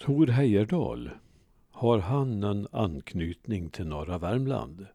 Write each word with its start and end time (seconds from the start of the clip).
Tor 0.00 0.26
Heyerdahl, 0.26 1.10
har 1.70 1.98
han 1.98 2.42
en 2.42 2.68
anknytning 2.72 3.70
till 3.70 3.86
norra 3.86 4.18
Värmland? 4.18 4.86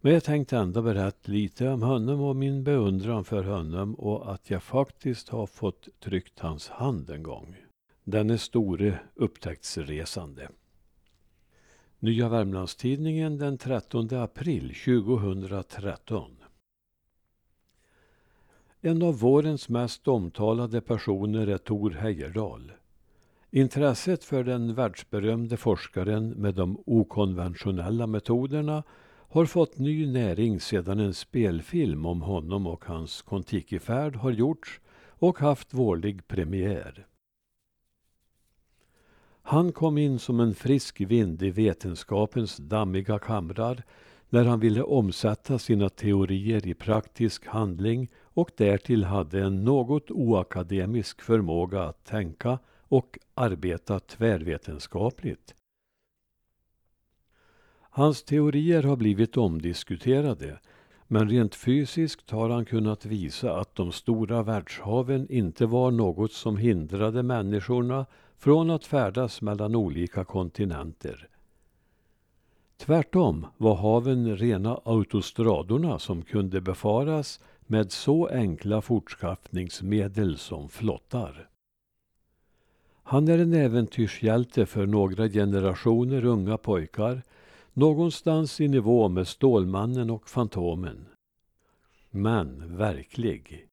Men 0.00 0.12
jag 0.12 0.24
tänkte 0.24 0.56
ändå 0.56 0.82
berätta 0.82 1.32
lite 1.32 1.68
om 1.68 1.82
honom 1.82 2.20
och 2.20 2.36
min 2.36 2.64
beundran 2.64 3.24
för 3.24 3.44
honom 3.44 3.94
och 3.94 4.32
att 4.32 4.50
jag 4.50 4.62
faktiskt 4.62 5.28
har 5.28 5.46
fått 5.46 5.88
tryckt 6.00 6.38
hans 6.38 6.68
hand 6.68 7.10
en 7.10 7.22
gång. 7.22 7.56
Denne 8.04 8.38
store 8.38 8.98
upptäcktsresande. 9.14 10.48
Nya 11.98 12.28
Värmlandstidningen 12.28 13.38
den 13.38 13.58
13 13.58 14.14
april 14.14 14.74
2013. 14.84 16.36
En 18.80 19.02
av 19.02 19.18
vårens 19.18 19.68
mest 19.68 20.08
omtalade 20.08 20.80
personer 20.80 21.46
är 21.46 21.58
Tor 21.58 21.90
Heyerdahl. 21.90 22.72
Intresset 23.52 24.24
för 24.24 24.44
den 24.44 24.74
världsberömde 24.74 25.56
forskaren 25.56 26.28
med 26.30 26.54
de 26.54 26.82
okonventionella 26.86 28.06
metoderna 28.06 28.82
har 29.28 29.46
fått 29.46 29.78
ny 29.78 30.12
näring 30.12 30.60
sedan 30.60 31.00
en 31.00 31.14
spelfilm 31.14 32.06
om 32.06 32.22
honom 32.22 32.66
och 32.66 32.84
hans 32.84 33.22
kontikifärd 33.22 34.16
har 34.16 34.30
gjorts 34.30 34.80
och 35.08 35.38
haft 35.38 35.74
vårlig 35.74 36.28
premiär. 36.28 37.06
Han 39.42 39.72
kom 39.72 39.98
in 39.98 40.18
som 40.18 40.40
en 40.40 40.54
frisk 40.54 41.00
vind 41.00 41.42
i 41.42 41.50
vetenskapens 41.50 42.56
dammiga 42.56 43.18
kamrar 43.18 43.82
när 44.28 44.44
han 44.44 44.60
ville 44.60 44.82
omsätta 44.82 45.58
sina 45.58 45.88
teorier 45.88 46.66
i 46.66 46.74
praktisk 46.74 47.46
handling 47.46 48.10
och 48.22 48.50
därtill 48.56 49.04
hade 49.04 49.42
en 49.42 49.64
något 49.64 50.10
oakademisk 50.10 51.22
förmåga 51.22 51.82
att 51.82 52.04
tänka 52.04 52.58
och 52.90 53.18
arbeta 53.34 54.00
tvärvetenskapligt. 54.00 55.54
Hans 57.80 58.22
teorier 58.22 58.82
har 58.82 58.96
blivit 58.96 59.36
omdiskuterade 59.36 60.58
men 61.06 61.28
rent 61.28 61.54
fysiskt 61.54 62.30
har 62.30 62.50
han 62.50 62.64
kunnat 62.64 63.04
visa 63.04 63.56
att 63.56 63.74
de 63.74 63.92
stora 63.92 64.42
världshaven 64.42 65.26
inte 65.30 65.66
var 65.66 65.90
något 65.90 66.32
som 66.32 66.56
hindrade 66.56 67.22
människorna 67.22 68.06
från 68.36 68.70
att 68.70 68.86
färdas 68.86 69.42
mellan 69.42 69.74
olika 69.74 70.24
kontinenter. 70.24 71.28
Tvärtom 72.76 73.46
var 73.56 73.74
haven 73.74 74.36
rena 74.36 74.80
autostradorna 74.84 75.98
som 75.98 76.22
kunde 76.22 76.60
befaras 76.60 77.40
med 77.66 77.92
så 77.92 78.26
enkla 78.26 78.82
fortskaffningsmedel 78.82 80.38
som 80.38 80.68
flottar. 80.68 81.49
Han 83.10 83.28
är 83.28 83.38
en 83.38 83.52
äventyrshjälte 83.52 84.66
för 84.66 84.86
några 84.86 85.28
generationer 85.28 86.24
unga 86.24 86.58
pojkar 86.58 87.22
någonstans 87.72 88.60
i 88.60 88.68
nivå 88.68 89.08
med 89.08 89.28
Stålmannen 89.28 90.10
och 90.10 90.28
Fantomen. 90.28 91.06
Men 92.10 92.76
verklig. 92.76 93.66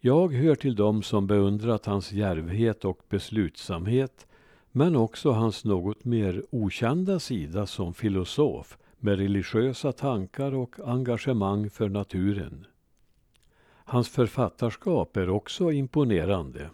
Jag 0.00 0.32
hör 0.32 0.54
till 0.54 0.74
dem 0.74 1.02
som 1.02 1.26
beundrat 1.26 1.86
hans 1.86 2.12
djärvhet 2.12 2.84
och 2.84 3.00
beslutsamhet 3.08 4.26
men 4.72 4.96
också 4.96 5.30
hans 5.30 5.64
något 5.64 6.04
mer 6.04 6.44
okända 6.50 7.18
sida 7.18 7.66
som 7.66 7.94
filosof 7.94 8.78
med 8.98 9.18
religiösa 9.18 9.92
tankar 9.92 10.54
och 10.54 10.76
engagemang 10.84 11.70
för 11.70 11.88
naturen. 11.88 12.66
Hans 13.84 14.08
författarskap 14.08 15.16
är 15.16 15.30
också 15.30 15.72
imponerande. 15.72 16.70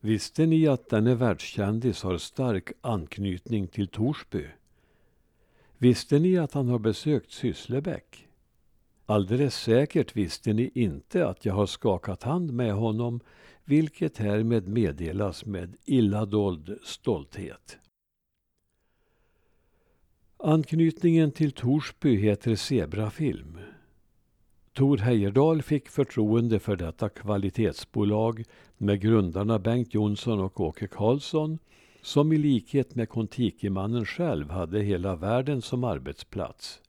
Visste 0.00 0.46
ni 0.46 0.66
att 0.66 0.88
denne 0.88 1.14
världskändis 1.14 2.02
har 2.02 2.18
stark 2.18 2.72
anknytning 2.80 3.66
till 3.66 3.88
Torsby? 3.88 4.46
Visste 5.78 6.18
ni 6.18 6.38
att 6.38 6.52
han 6.52 6.68
har 6.68 6.78
besökt 6.78 7.32
Sysslebäck? 7.32 8.28
Alldeles 9.06 9.54
säkert 9.54 10.16
visste 10.16 10.52
ni 10.52 10.70
inte 10.74 11.28
att 11.28 11.44
jag 11.44 11.54
har 11.54 11.66
skakat 11.66 12.22
hand 12.22 12.52
med 12.52 12.72
honom, 12.72 13.20
vilket 13.64 14.18
härmed 14.18 14.68
meddelas 14.68 15.46
med 15.46 15.76
illa 15.84 16.26
dold 16.26 16.78
stolthet. 16.84 17.78
Anknytningen 20.36 21.32
till 21.32 21.52
Torsby 21.52 22.16
heter 22.16 22.54
Zebrafilm. 22.54 23.58
Tor 24.78 24.98
Heyerdahl 24.98 25.62
fick 25.62 25.88
förtroende 25.88 26.58
för 26.58 26.76
detta 26.76 27.08
kvalitetsbolag 27.08 28.44
med 28.76 29.00
grundarna 29.00 29.58
Bengt 29.58 29.94
Jonsson 29.94 30.40
och 30.40 30.60
Åke 30.60 30.86
Karlsson 30.86 31.58
som 32.02 32.32
i 32.32 32.38
likhet 32.38 32.94
med 32.94 33.08
Kontikimannen 33.08 34.06
själv 34.06 34.50
hade 34.50 34.80
hela 34.80 35.16
världen 35.16 35.62
som 35.62 35.84
arbetsplats. 35.84 36.80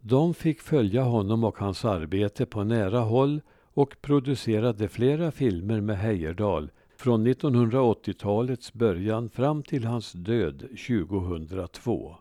De 0.00 0.34
fick 0.34 0.60
följa 0.60 1.02
honom 1.02 1.44
och 1.44 1.58
hans 1.58 1.84
arbete 1.84 2.46
på 2.46 2.64
nära 2.64 3.00
håll 3.00 3.40
och 3.74 3.96
producerade 4.02 4.88
flera 4.88 5.30
filmer 5.30 5.80
med 5.80 5.98
Heyerdahl 5.98 6.70
från 6.96 7.26
1980-talets 7.26 8.72
början 8.72 9.30
fram 9.30 9.62
till 9.62 9.84
hans 9.84 10.12
död 10.12 10.68
2002. 10.88 12.16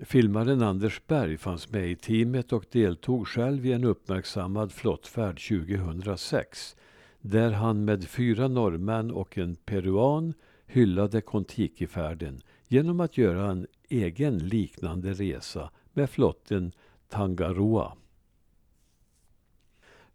Filmaren 0.00 0.62
Anders 0.62 1.06
Berg 1.06 1.38
fanns 1.38 1.70
med 1.70 1.90
i 1.90 1.96
teamet 1.96 2.52
och 2.52 2.64
deltog 2.70 3.28
själv 3.28 3.66
i 3.66 3.72
en 3.72 3.84
uppmärksammad 3.84 4.72
flottfärd 4.72 5.40
2006 5.48 6.76
där 7.20 7.50
han 7.50 7.84
med 7.84 8.04
fyra 8.04 8.48
norrmän 8.48 9.10
och 9.10 9.38
en 9.38 9.54
peruan 9.54 10.34
hyllade 10.66 11.20
Kontikifärden 11.20 12.42
genom 12.68 13.00
att 13.00 13.18
göra 13.18 13.50
en 13.50 13.66
egen 13.88 14.38
liknande 14.38 15.12
resa 15.12 15.70
med 15.92 16.10
flotten 16.10 16.72
Tangaroa. 17.08 17.92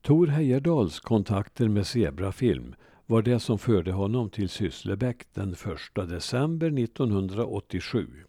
Tor 0.01 0.27
Heyerdahls 0.27 0.99
kontakter 0.99 1.67
med 1.67 1.87
Zebrafilm 1.87 2.75
var 3.05 3.21
det 3.21 3.39
som 3.39 3.59
förde 3.59 3.91
honom 3.91 4.29
till 4.29 4.49
Sysslebäck 4.49 5.33
den 5.33 5.53
1 5.53 6.09
december 6.09 6.79
1987. 6.79 8.26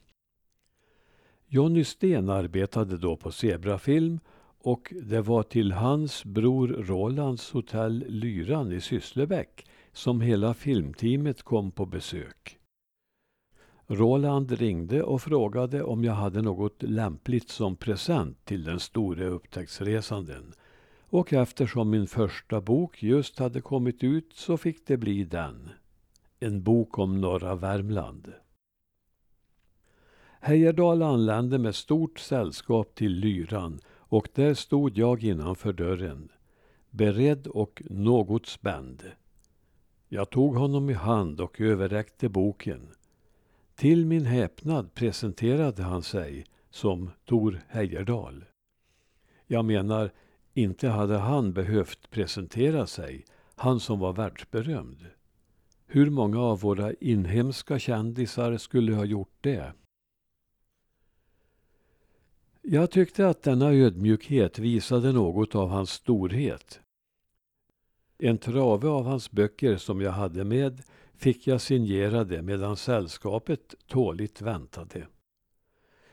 Jonny 1.50 1.84
Sten 1.84 2.28
arbetade 2.28 2.96
då 2.96 3.16
på 3.16 3.32
Zebrafilm 3.32 4.20
och 4.62 4.94
det 5.02 5.20
var 5.20 5.42
till 5.42 5.72
hans 5.72 6.24
bror 6.24 6.68
Rolands 6.68 7.50
hotell 7.52 8.04
Lyran 8.08 8.72
i 8.72 8.80
Sysslebäck 8.80 9.66
som 9.92 10.20
hela 10.20 10.54
filmteamet 10.54 11.42
kom 11.42 11.70
på 11.70 11.86
besök. 11.86 12.58
Roland 13.86 14.52
ringde 14.52 15.02
och 15.02 15.22
frågade 15.22 15.82
om 15.82 16.04
jag 16.04 16.12
hade 16.12 16.42
något 16.42 16.82
lämpligt 16.82 17.48
som 17.48 17.76
present 17.76 18.44
till 18.44 18.64
den 18.64 18.80
store 18.80 19.26
upptäcktsresanden. 19.26 20.52
Och 21.10 21.32
eftersom 21.32 21.90
min 21.90 22.06
första 22.06 22.60
bok 22.60 23.02
just 23.02 23.38
hade 23.38 23.60
kommit 23.60 24.04
ut 24.04 24.32
så 24.32 24.56
fick 24.56 24.86
det 24.86 24.96
bli 24.96 25.24
den. 25.24 25.70
En 26.40 26.62
bok 26.62 26.98
om 26.98 27.20
norra 27.20 27.54
Värmland. 27.54 28.32
Heyerdahl 30.40 31.02
anlände 31.02 31.58
med 31.58 31.74
stort 31.74 32.18
sällskap 32.18 32.94
till 32.94 33.12
Lyran 33.12 33.80
och 33.98 34.28
där 34.34 34.54
stod 34.54 34.98
jag 34.98 35.24
innanför 35.24 35.72
dörren, 35.72 36.32
beredd 36.90 37.46
och 37.46 37.82
något 37.90 38.46
spänd. 38.46 39.02
Jag 40.08 40.30
tog 40.30 40.56
honom 40.56 40.90
i 40.90 40.92
hand 40.92 41.40
och 41.40 41.60
överräckte 41.60 42.28
boken. 42.28 42.88
Till 43.74 44.06
min 44.06 44.24
häpnad 44.26 44.94
presenterade 44.94 45.82
han 45.82 46.02
sig 46.02 46.46
som 46.70 47.10
Tor 47.24 47.60
Heyerdahl. 47.68 48.44
Jag 49.46 49.64
menar, 49.64 50.10
inte 50.54 50.88
hade 50.88 51.18
han 51.18 51.52
behövt 51.52 52.10
presentera 52.10 52.86
sig, 52.86 53.24
han 53.56 53.80
som 53.80 53.98
var 53.98 54.12
världsberömd. 54.12 55.06
Hur 55.86 56.10
många 56.10 56.40
av 56.40 56.60
våra 56.60 56.92
inhemska 56.92 57.78
kändisar 57.78 58.56
skulle 58.56 58.94
ha 58.94 59.04
gjort 59.04 59.36
det? 59.40 59.72
Jag 62.70 62.90
tyckte 62.90 63.28
att 63.28 63.42
denna 63.42 63.72
ödmjukhet 63.72 64.58
visade 64.58 65.12
något 65.12 65.54
av 65.54 65.68
hans 65.68 65.90
storhet. 65.90 66.80
En 68.18 68.38
trave 68.38 68.88
av 68.88 69.04
hans 69.04 69.30
böcker 69.30 69.76
som 69.76 70.00
jag 70.00 70.12
hade 70.12 70.44
med 70.44 70.82
fick 71.14 71.46
jag 71.46 71.60
signerade 71.60 72.42
medan 72.42 72.76
sällskapet 72.76 73.74
tåligt 73.86 74.42
väntade. 74.42 75.06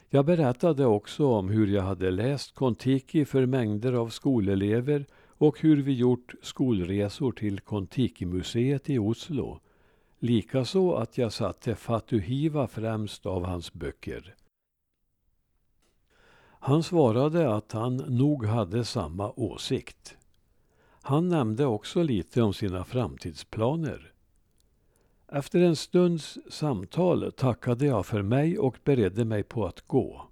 Jag 0.09 0.25
berättade 0.25 0.85
också 0.85 1.27
om 1.27 1.49
hur 1.49 1.67
jag 1.67 1.83
hade 1.83 2.11
läst 2.11 2.55
Kontiki 2.55 3.25
för 3.25 3.45
mängder 3.45 3.93
av 3.93 4.09
skolelever 4.09 5.05
och 5.27 5.61
hur 5.61 5.81
vi 5.81 5.93
gjort 5.93 6.33
skolresor 6.41 7.31
till 7.31 7.59
Kontiki-museet 7.59 8.89
i 8.89 8.99
Oslo. 8.99 9.59
Likaså 10.19 10.93
att 10.93 11.17
jag 11.17 11.33
satte 11.33 11.75
Fatuhiva 11.75 12.67
främst 12.67 13.25
av 13.25 13.45
hans 13.45 13.73
böcker. 13.73 14.35
Han 16.65 16.83
svarade 16.83 17.55
att 17.55 17.71
han 17.71 17.95
nog 17.95 18.45
hade 18.45 18.85
samma 18.85 19.31
åsikt. 19.31 20.17
Han 21.01 21.29
nämnde 21.29 21.65
också 21.65 22.03
lite 22.03 22.41
om 22.41 22.53
sina 22.53 22.83
framtidsplaner. 22.83 24.13
Efter 25.31 25.59
en 25.59 25.75
stunds 25.75 26.37
samtal 26.49 27.31
tackade 27.31 27.85
jag 27.85 28.05
för 28.05 28.21
mig 28.21 28.59
och 28.59 28.77
beredde 28.83 29.25
mig 29.25 29.43
på 29.43 29.65
att 29.65 29.87
gå. 29.87 30.27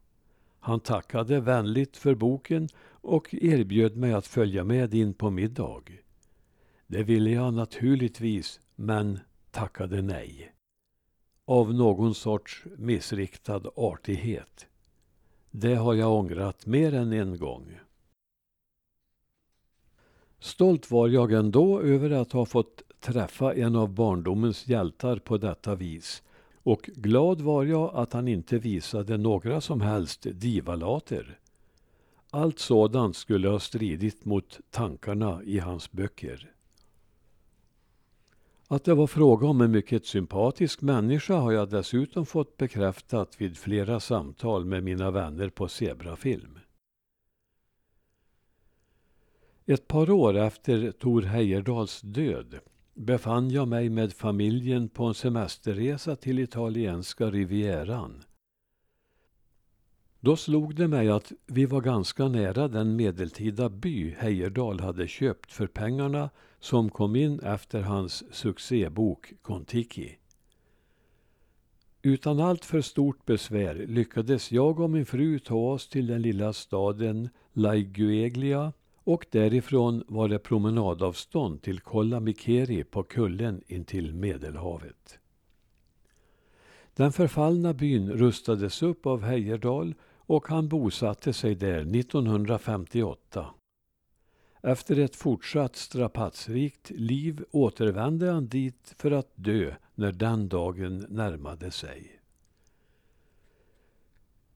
Han 0.59 0.79
tackade 0.79 1.39
vänligt 1.39 1.97
för 1.97 2.15
boken 2.15 2.69
och 2.85 3.33
erbjöd 3.33 3.97
mig 3.97 4.13
att 4.13 4.27
följa 4.27 4.63
med 4.63 4.93
in 4.93 5.13
på 5.13 5.29
middag. 5.29 5.83
Det 6.87 7.03
ville 7.03 7.29
jag 7.29 7.53
naturligtvis, 7.53 8.59
men 8.75 9.19
tackade 9.51 10.01
nej. 10.01 10.53
Av 11.45 11.73
någon 11.73 12.15
sorts 12.15 12.63
missriktad 12.77 13.61
artighet. 13.75 14.67
Det 15.55 15.75
har 15.75 15.93
jag 15.93 16.11
ångrat 16.11 16.65
mer 16.65 16.93
än 16.93 17.13
en 17.13 17.37
gång. 17.37 17.79
Stolt 20.39 20.91
var 20.91 21.07
jag 21.07 21.31
ändå 21.31 21.81
över 21.81 22.09
att 22.09 22.31
ha 22.31 22.45
fått 22.45 22.81
träffa 22.99 23.53
en 23.53 23.75
av 23.75 23.93
barndomens 23.93 24.67
hjältar 24.67 25.17
på 25.17 25.37
detta 25.37 25.75
vis 25.75 26.23
och 26.63 26.89
glad 26.95 27.41
var 27.41 27.63
jag 27.63 27.95
att 27.95 28.13
han 28.13 28.27
inte 28.27 28.57
visade 28.57 29.17
några 29.17 29.61
som 29.61 29.81
helst 29.81 30.27
divalater. 30.31 31.39
Allt 32.29 32.59
sådant 32.59 33.15
skulle 33.15 33.49
ha 33.49 33.59
stridit 33.59 34.25
mot 34.25 34.59
tankarna 34.69 35.43
i 35.43 35.59
hans 35.59 35.91
böcker. 35.91 36.52
Att 38.73 38.83
det 38.83 38.93
var 38.93 39.07
fråga 39.07 39.47
om 39.47 39.61
en 39.61 39.71
mycket 39.71 40.05
sympatisk 40.05 40.81
människa 40.81 41.35
har 41.35 41.51
jag 41.51 41.69
dessutom 41.69 42.25
fått 42.25 42.57
bekräftat 42.57 43.41
vid 43.41 43.57
flera 43.57 43.99
samtal 43.99 44.65
med 44.65 44.83
mina 44.83 45.11
vänner 45.11 45.49
på 45.49 45.67
Zebrafilm. 45.67 46.59
Ett 49.65 49.87
par 49.87 50.09
år 50.09 50.37
efter 50.37 50.91
Tor 50.91 51.21
Heyerdahls 51.21 52.01
död 52.01 52.59
befann 52.93 53.49
jag 53.49 53.67
mig 53.67 53.89
med 53.89 54.13
familjen 54.13 54.89
på 54.89 55.05
en 55.05 55.13
semesterresa 55.13 56.15
till 56.15 56.39
italienska 56.39 57.31
rivieran. 57.31 58.23
Då 60.25 60.35
slog 60.35 60.75
det 60.75 60.87
mig 60.87 61.09
att 61.09 61.31
vi 61.45 61.65
var 61.65 61.81
ganska 61.81 62.27
nära 62.27 62.67
den 62.67 62.95
medeltida 62.95 63.69
by 63.69 64.15
Heyerdahl 64.17 64.79
hade 64.79 65.07
köpt 65.07 65.51
för 65.51 65.67
pengarna 65.67 66.29
som 66.59 66.89
kom 66.89 67.15
in 67.15 67.39
efter 67.39 67.81
hans 67.81 68.35
succébok 68.35 69.33
Kontiki. 69.41 70.17
Utan 72.01 72.39
allt 72.39 72.65
för 72.65 72.81
stort 72.81 73.25
besvär 73.25 73.75
lyckades 73.75 74.51
jag 74.51 74.79
och 74.79 74.89
min 74.89 75.05
fru 75.05 75.39
ta 75.39 75.55
oss 75.55 75.89
till 75.89 76.07
den 76.07 76.21
lilla 76.21 76.53
staden 76.53 77.29
Laigueglia 77.53 78.73
och 79.03 79.25
därifrån 79.31 80.03
var 80.07 80.29
det 80.29 80.39
promenadavstånd 80.39 81.61
till 81.61 81.79
Kolla 81.79 82.19
Mikeri 82.19 82.83
på 82.83 83.03
kullen 83.03 83.61
intill 83.67 84.13
Medelhavet. 84.13 85.19
Den 86.95 87.11
förfallna 87.11 87.73
byn 87.73 88.11
rustades 88.11 88.83
upp 88.83 89.05
av 89.05 89.23
Heyerdahl 89.23 89.95
och 90.25 90.47
han 90.47 90.67
bosatte 90.67 91.33
sig 91.33 91.55
där 91.55 91.95
1958. 91.99 93.45
Efter 94.61 94.99
ett 94.99 95.15
fortsatt 95.15 95.75
strapatsrikt 95.75 96.89
liv 96.89 97.45
återvände 97.51 98.31
han 98.31 98.47
dit 98.47 98.93
för 98.97 99.11
att 99.11 99.31
dö 99.35 99.75
när 99.95 100.11
den 100.11 100.49
dagen 100.49 101.05
närmade 101.09 101.71
sig. 101.71 102.19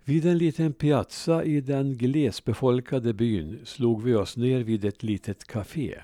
Vid 0.04 0.26
en 0.26 0.38
liten 0.38 0.74
piazza 0.74 1.44
i 1.44 1.62
den 1.62 1.98
glesbefolkade 1.98 3.14
byn 3.14 3.60
slog 3.66 4.04
vi 4.04 4.16
oss 4.16 4.38
ner 4.38 4.64
vid 4.64 4.86
ett 4.86 5.04
litet 5.04 5.44
café. 5.44 6.02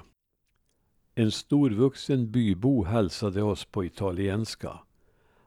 En 1.16 1.32
storvuxen 1.32 2.32
bybo 2.32 2.84
hälsade 2.84 3.44
oss 3.44 3.66
på 3.66 3.86
italienska. 3.86 4.80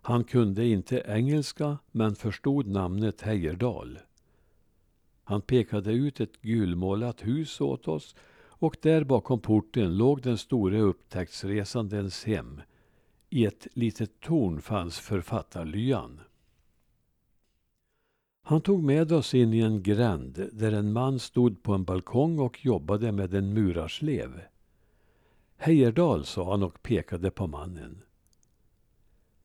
Han 0.07 0.25
kunde 0.25 0.67
inte 0.67 1.03
engelska 1.07 1.79
men 1.93 2.15
förstod 2.15 2.67
namnet 2.67 3.23
Heyerdahl. 3.23 3.99
Han 5.25 5.43
pekade 5.43 5.93
ut 5.93 6.21
ett 6.21 6.41
gulmålat 6.43 7.27
hus 7.27 7.61
åt 7.61 7.89
oss 7.89 8.15
och 8.39 8.77
där 8.83 9.05
bakom 9.05 9.41
porten 9.41 9.97
låg 9.97 10.23
den 10.23 10.39
store 10.39 10.81
upptäcktsresandens 10.81 12.25
hem. 12.25 12.61
I 13.31 13.47
ett 13.47 13.67
litet 13.73 14.21
torn 14.21 14.61
fanns 14.61 14.99
författarlyan. 14.99 16.21
Han 18.43 18.61
tog 18.61 18.83
med 18.83 19.13
oss 19.13 19.35
in 19.35 19.55
i 19.55 19.61
en 19.61 19.83
gränd 19.83 20.49
där 20.53 20.73
en 20.73 20.93
man 20.93 21.19
stod 21.19 21.63
på 21.63 21.75
en 21.75 21.85
balkong 21.85 22.39
och 22.39 22.65
jobbade 22.65 23.13
med 23.13 23.35
en 23.35 23.55
murarslev. 23.55 24.41
Heyerdahl, 25.57 26.25
sa 26.25 26.51
han 26.51 26.63
och 26.63 26.83
pekade 26.83 27.31
på 27.31 27.47
mannen. 27.47 28.03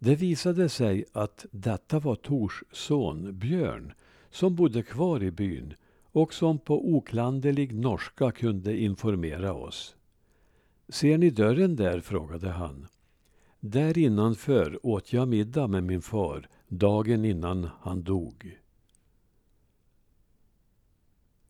Det 0.03 0.15
visade 0.15 0.69
sig 0.69 1.05
att 1.11 1.45
detta 1.51 1.99
var 1.99 2.15
Tors 2.15 2.63
son 2.71 3.39
Björn 3.39 3.93
som 4.29 4.55
bodde 4.55 4.83
kvar 4.83 5.23
i 5.23 5.31
byn 5.31 5.73
och 6.11 6.33
som 6.33 6.59
på 6.59 6.89
oklanderlig 6.95 7.75
norska 7.75 8.31
kunde 8.31 8.77
informera 8.77 9.53
oss. 9.53 9.95
Ser 10.89 11.17
ni 11.17 11.29
dörren 11.29 11.75
där? 11.75 11.99
frågade 12.01 12.49
han. 12.49 12.87
Där 13.59 13.97
innanför 13.97 14.85
åt 14.85 15.13
jag 15.13 15.27
middag 15.27 15.67
med 15.67 15.83
min 15.83 16.01
far 16.01 16.47
dagen 16.67 17.25
innan 17.25 17.69
han 17.79 18.03
dog. 18.03 18.59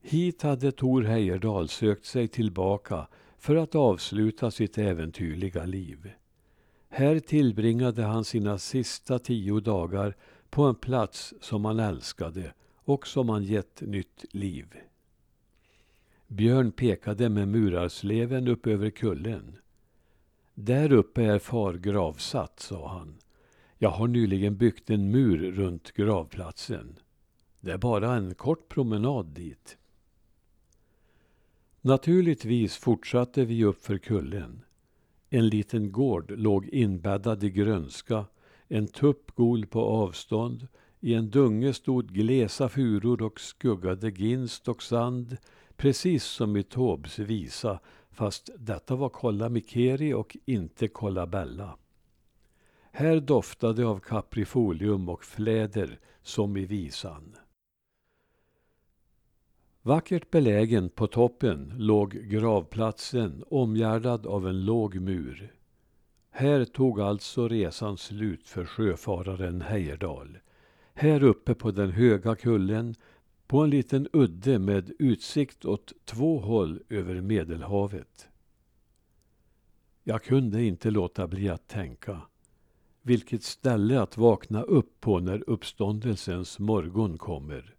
Hit 0.02 0.42
hade 0.42 0.72
Tor 0.72 1.02
Heyerdahl 1.02 1.68
sökt 1.68 2.06
sig 2.06 2.28
tillbaka 2.28 3.08
för 3.38 3.56
att 3.56 3.76
avsluta 3.76 4.52
sitt 4.52 4.78
äventyrliga 4.78 5.66
liv. 5.66 6.12
Här 6.94 7.20
tillbringade 7.20 8.04
han 8.04 8.26
sina 8.26 8.58
sista 8.58 9.20
tio 9.20 9.60
dagar 9.60 10.16
på 10.50 10.64
en 10.64 10.76
plats 10.76 11.34
som 11.42 11.66
han 11.66 11.80
älskade 11.80 12.54
och 12.76 13.08
som 13.08 13.30
han 13.30 13.44
gett 13.44 13.82
nytt 13.82 14.26
liv. 14.32 14.76
Björn 16.28 16.72
pekade 16.72 17.30
med 17.30 17.48
murarsleven 17.48 18.48
upp 18.48 18.68
över 18.68 18.90
kullen. 18.90 19.58
Där 20.54 20.92
uppe 20.92 21.24
är 21.24 21.40
far 21.40 21.74
gravsatt, 21.74 22.60
sa 22.60 22.88
han. 22.90 23.18
Jag 23.78 23.90
har 23.90 24.08
nyligen 24.08 24.58
byggt 24.58 24.90
en 24.90 25.12
mur 25.12 25.52
runt 25.52 25.92
gravplatsen. 25.92 27.00
Det 27.60 27.72
är 27.72 27.78
bara 27.78 28.16
en 28.16 28.36
kort 28.36 28.70
promenad 28.70 29.26
dit. 29.26 29.78
Naturligtvis 31.82 32.78
fortsatte 32.78 33.46
vi 33.46 33.64
upp 33.64 33.86
för 33.86 33.98
kullen. 33.98 34.64
En 35.34 35.50
liten 35.50 35.92
gård 35.92 36.32
låg 36.32 36.66
inbäddad 36.66 37.44
i 37.44 37.50
grönska, 37.50 38.26
en 38.68 38.88
tupp 38.88 39.36
gol 39.36 39.66
på 39.66 39.82
avstånd, 39.82 40.68
i 41.00 41.14
en 41.14 41.30
dunge 41.30 41.74
stod 41.74 42.14
glesa 42.14 42.70
furor 42.70 43.22
och 43.22 43.40
skuggade 43.40 44.10
ginst 44.10 44.68
och 44.68 44.84
sand, 44.84 45.38
precis 45.76 46.24
som 46.24 46.58
i 46.58 46.64
Taubes 46.64 47.20
visa, 47.20 47.80
fast 48.12 48.50
detta 48.58 48.96
var 48.96 49.10
Kolla 49.10 49.50
Mikeri 49.50 50.14
och 50.14 50.38
inte 50.46 50.88
Kolla 50.88 51.28
Bella. 51.28 51.78
Här 52.92 53.20
doftade 53.20 53.86
av 53.86 54.00
kaprifolium 54.00 55.10
och 55.10 55.24
fläder, 55.24 56.00
som 56.22 56.58
i 56.58 56.66
visan. 56.66 57.36
Vackert 59.84 60.32
belägen 60.32 60.90
på 60.90 61.08
toppen 61.08 61.74
låg 61.78 62.12
gravplatsen 62.12 63.44
omgärdad 63.48 64.26
av 64.26 64.48
en 64.48 64.66
låg 64.66 64.96
mur. 64.96 65.54
Här 66.30 66.66
tog 66.66 67.02
alltså 67.02 67.48
resan 67.48 67.98
slut 67.98 68.48
för 68.48 68.66
sjöfararen 68.66 69.62
Heyerdahl. 69.62 70.38
Här 70.94 71.24
uppe 71.24 71.54
på 71.54 71.72
den 71.72 71.92
höga 71.92 72.36
kullen, 72.36 72.96
på 73.48 73.64
en 73.64 73.70
liten 73.70 74.08
udde 74.14 74.60
med 74.60 74.92
utsikt 75.00 75.66
åt 75.66 75.94
två 76.06 76.40
håll 76.40 76.80
över 76.90 77.22
Medelhavet. 77.22 78.28
Jag 80.04 80.24
kunde 80.24 80.64
inte 80.64 80.92
låta 80.92 81.28
bli 81.28 81.50
att 81.50 81.68
tänka. 81.68 82.22
Vilket 83.02 83.44
ställe 83.44 84.02
att 84.02 84.18
vakna 84.18 84.62
upp 84.62 85.00
på 85.00 85.20
när 85.20 85.50
uppståndelsens 85.50 86.60
morgon 86.60 87.18
kommer. 87.18 87.76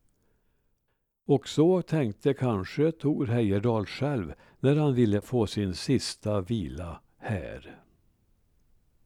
Och 1.27 1.49
så 1.49 1.83
tänkte 1.83 2.35
kanske 2.35 2.93
Tor 2.93 3.27
Heyerdahl 3.27 3.87
själv 3.87 4.33
när 4.61 4.77
han 4.77 4.95
ville 4.95 5.21
få 5.21 5.47
sin 5.47 5.75
sista 5.75 6.41
vila 6.41 7.01
här. 7.19 7.83